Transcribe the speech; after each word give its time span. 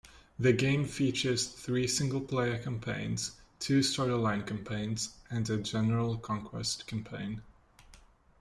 The 0.39 0.51
game 0.51 0.85
features 0.87 1.45
three 1.45 1.85
singleplayer 1.85 2.63
campaigns, 2.63 3.33
two 3.59 3.81
storyline 3.81 4.47
campaigns 4.47 5.15
and 5.29 5.47
a 5.47 5.57
general 5.57 6.17
conquest 6.17 6.87
campaign. 6.87 7.43